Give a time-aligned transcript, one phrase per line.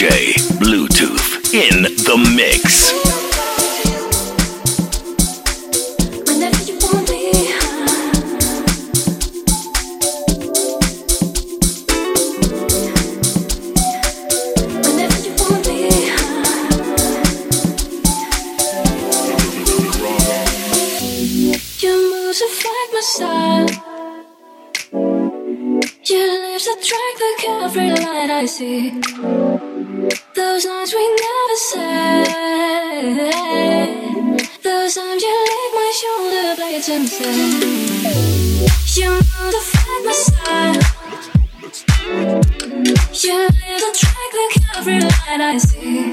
[0.00, 3.09] Caught in the
[44.82, 46.09] sky.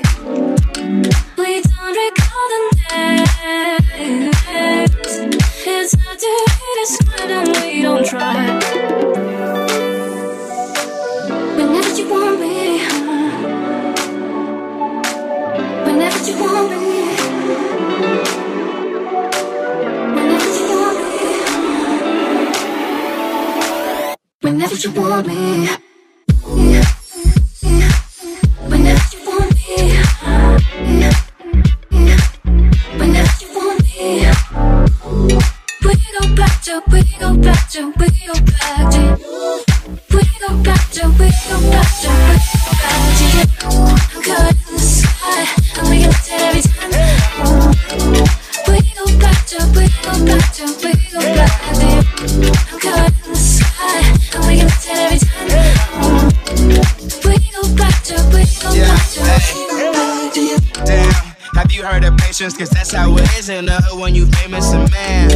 [62.57, 65.31] cause that's how it is in the hood when you famous and man.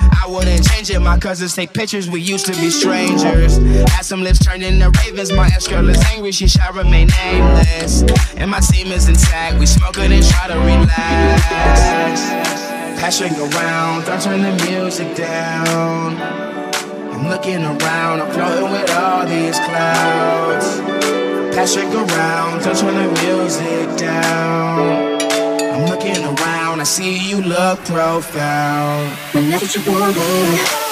[0.00, 3.58] I wouldn't change it, my cousins take pictures, we used to be strangers.
[3.90, 8.02] Had some lips turned into ravens, my ex girl is angry, she shall remain nameless.
[8.36, 11.46] And my team is intact, we smoking and try to relax.
[12.98, 16.16] Passing around, don't turn the music down.
[17.12, 20.66] I'm looking around, I'm floating with all these clouds.
[21.54, 25.20] Passing around, don't turn the music down.
[25.74, 29.12] I'm looking around, I see you look profound.
[29.32, 30.85] Whenever you want me.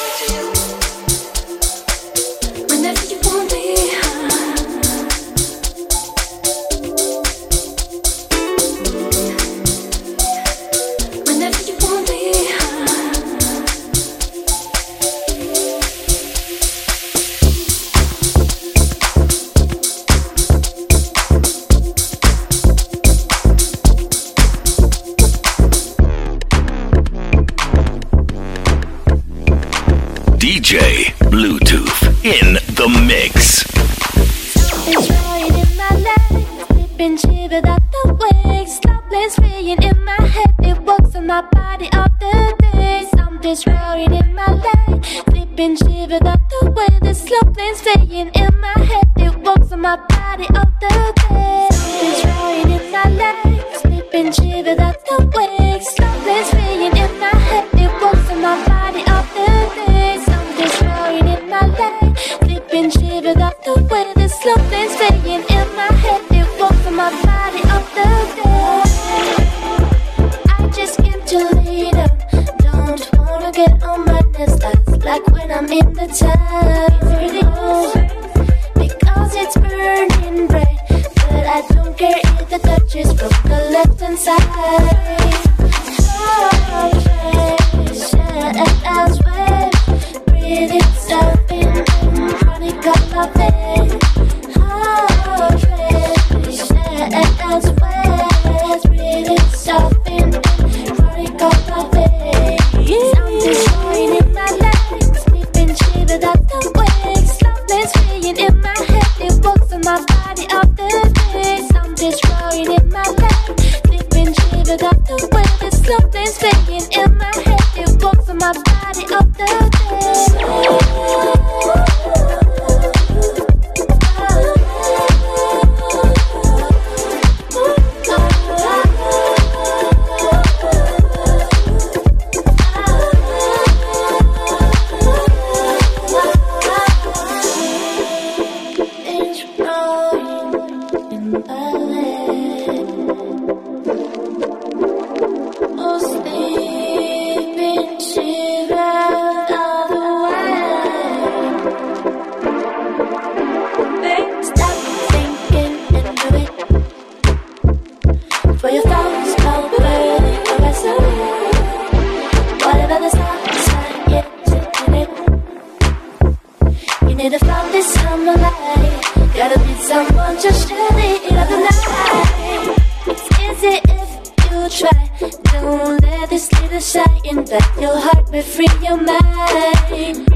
[168.06, 169.34] I'm alive.
[169.34, 172.76] Gotta be someone just any other night.
[173.06, 174.10] It's easy if
[174.50, 175.10] you try.
[175.52, 180.28] Don't let this little shy invade your heart, but free your mind.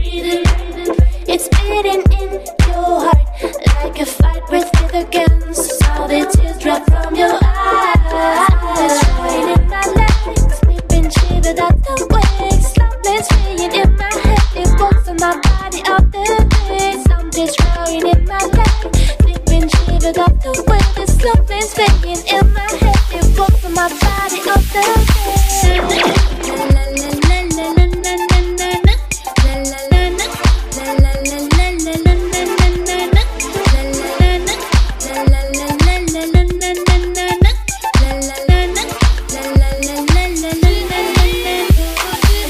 [1.30, 2.57] It's beating in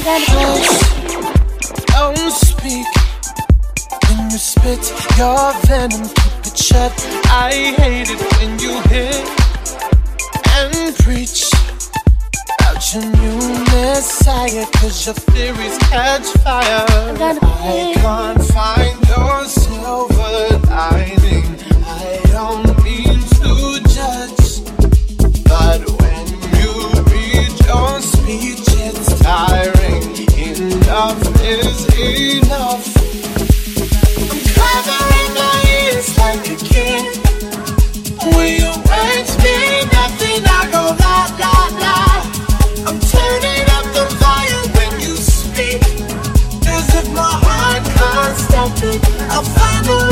[0.09, 0.71] got close.
[1.93, 2.87] Don't speak
[4.07, 4.83] when you spit
[5.17, 6.07] your venom.
[6.19, 6.93] Keep it shut.
[7.29, 9.21] I hate it when you hit
[10.57, 11.51] and preach
[12.59, 13.39] about your new
[13.71, 14.65] messiah.
[14.77, 16.85] Cause your theories catch fire.
[17.19, 21.49] I can't find your silver lining.
[21.85, 23.51] I don't mean to
[23.95, 24.49] judge,
[25.51, 26.25] but when
[26.57, 26.71] you
[27.11, 29.98] read your speech, it's tiring
[30.89, 31.85] enough is
[32.41, 32.83] enough.
[34.31, 37.05] I'm covering my ears like a kid.
[38.25, 38.73] You
[39.37, 40.41] me?
[40.49, 41.97] I go la la la.
[42.87, 45.83] I'm turning up the fire when you speak.
[46.65, 48.99] As if my heart can't stop it.
[49.29, 50.08] I'll find a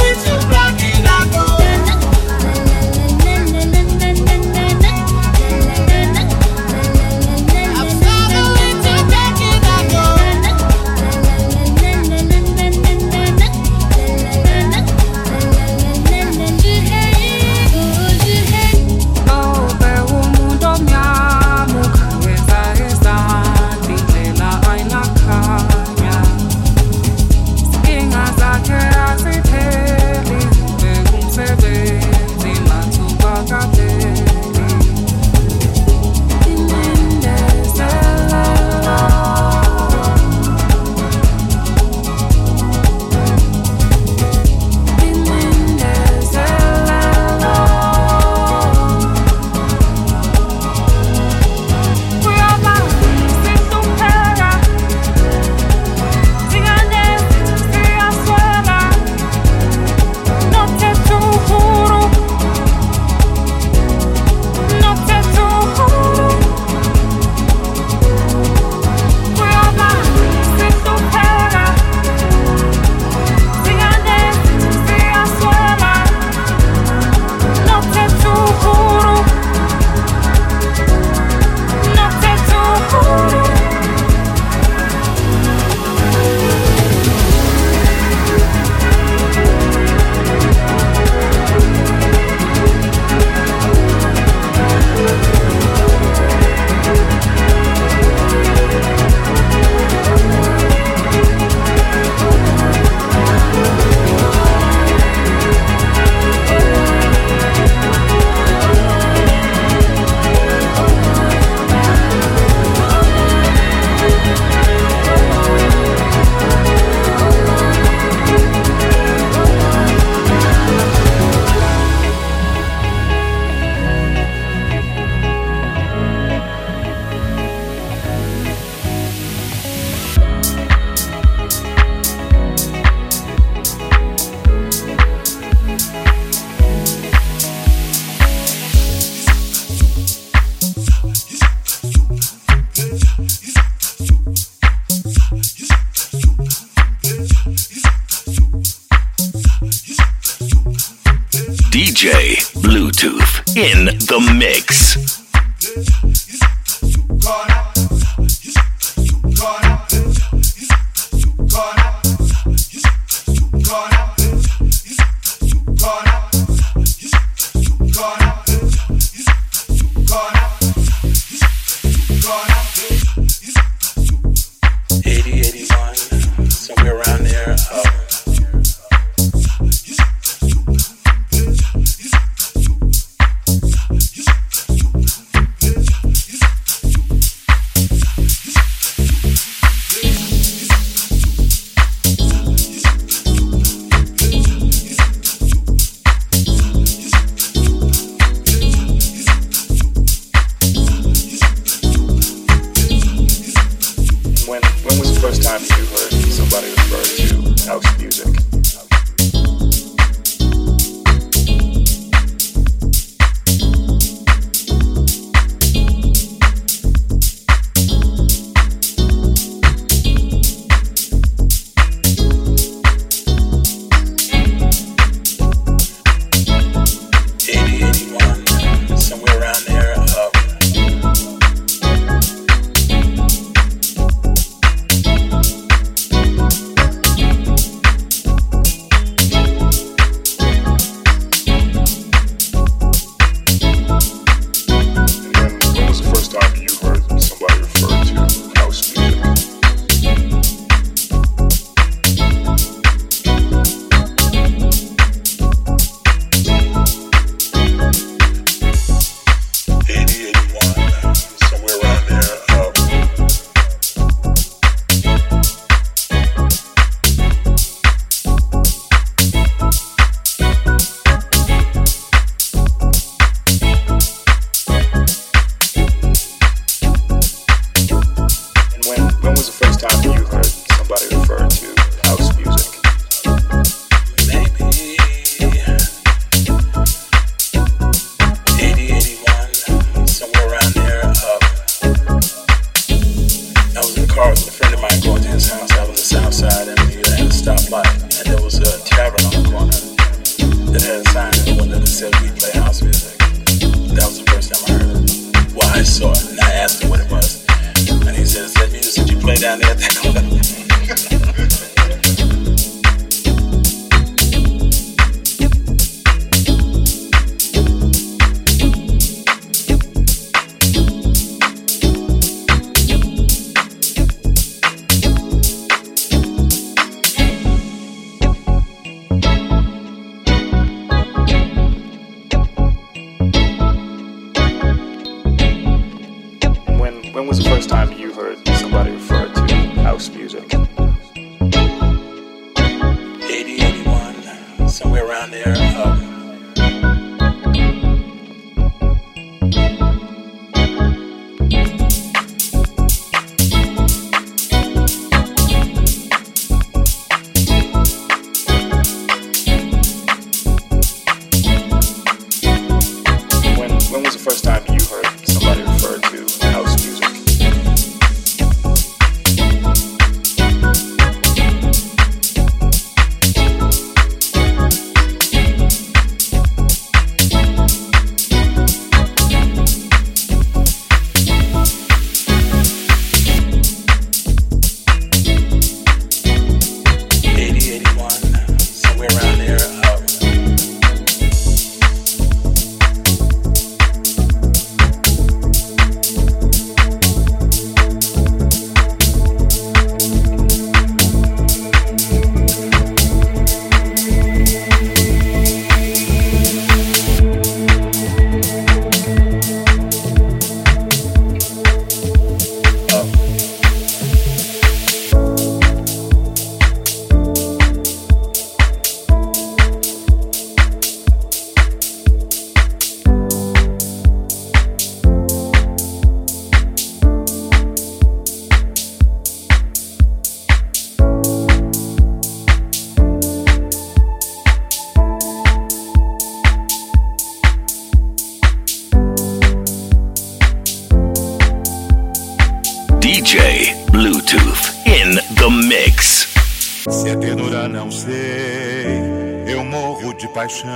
[450.38, 450.70] paixão.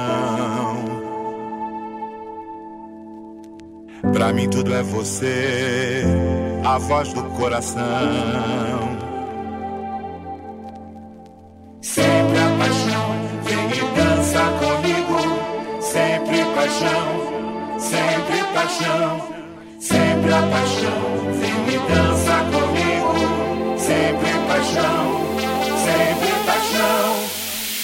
[4.11, 6.03] Pra mim tudo é você,
[6.65, 7.79] a voz do coração.
[11.79, 13.09] Sempre a paixão,
[13.43, 15.19] vem e dança comigo.
[15.79, 19.41] Sempre paixão, sempre paixão.
[19.79, 21.01] Sempre a paixão,
[21.39, 23.77] vem e dança comigo.
[23.77, 25.20] Sempre paixão.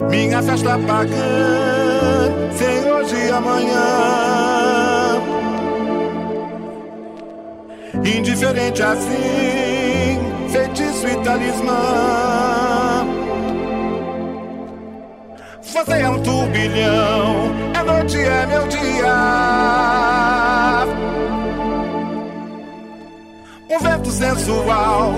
[0.09, 4.37] Minha festa pagã, sem hoje e amanhã
[8.03, 13.05] indiferente assim, feitiço e talismã.
[15.61, 19.15] Você é um turbilhão, é noite, é meu dia.
[23.69, 25.13] Um vento sensual,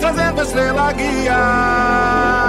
[0.00, 2.41] trazendo a estrela guia.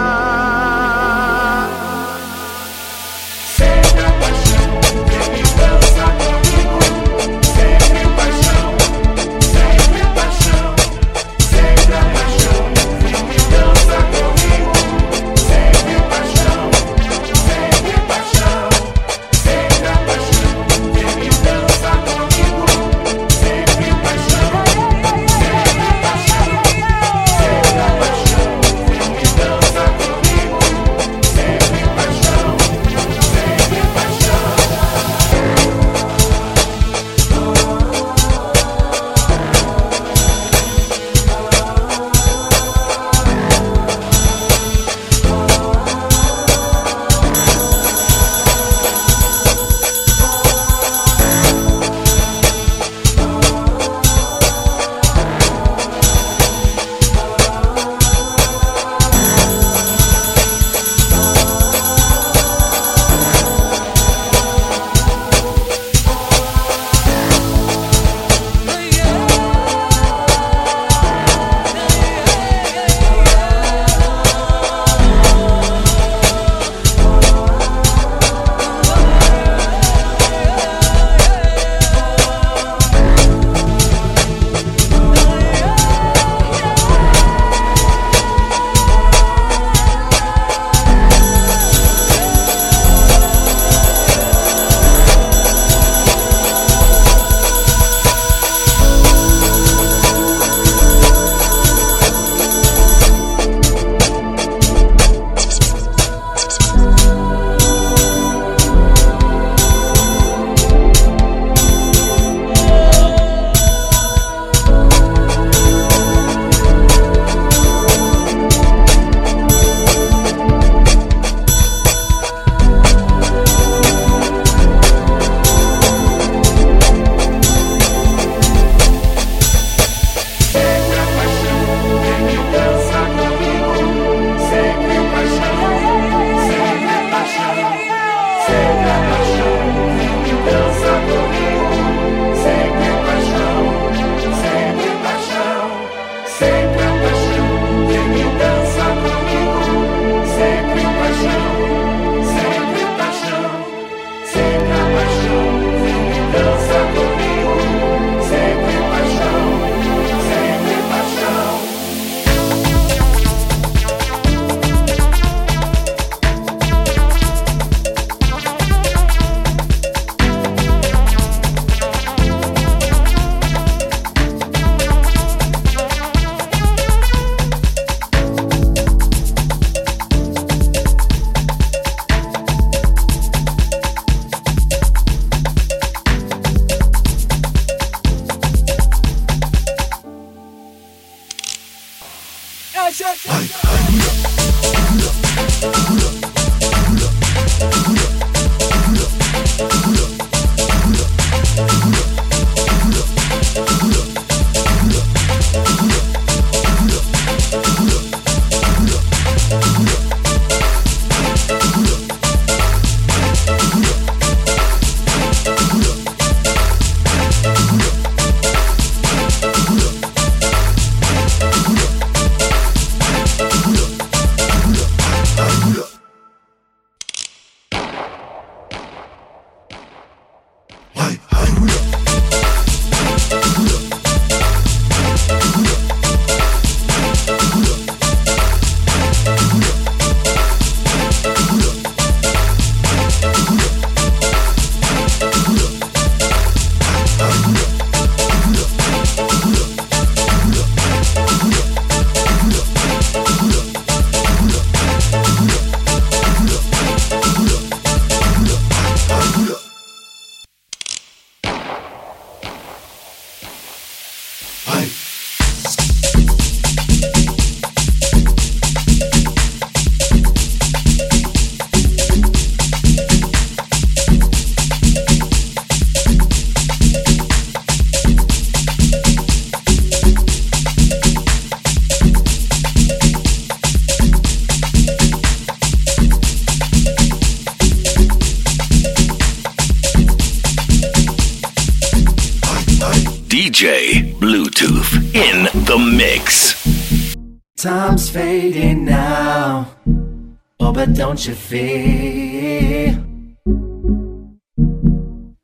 [301.31, 302.95] feel.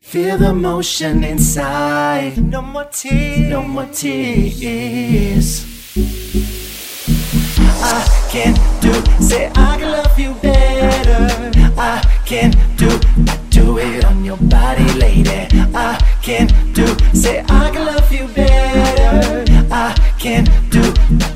[0.01, 2.37] Feel the motion inside.
[2.37, 3.49] No more tears.
[3.49, 5.65] No more tears.
[7.81, 11.51] I can do, say I can love you better.
[11.77, 12.89] I can do,
[13.31, 15.47] I do it on your body, lady.
[15.73, 19.45] I can do, say I can love you better.
[19.71, 21.28] I can do.